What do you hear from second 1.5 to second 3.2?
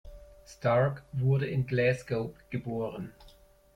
Glasgow geboren.